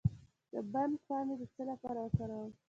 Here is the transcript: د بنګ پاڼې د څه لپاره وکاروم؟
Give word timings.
د 0.51 0.55
بنګ 0.73 0.93
پاڼې 1.07 1.33
د 1.39 1.43
څه 1.53 1.61
لپاره 1.69 1.99
وکاروم؟ 2.01 2.51